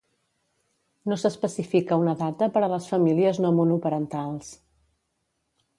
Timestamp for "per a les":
2.57-2.89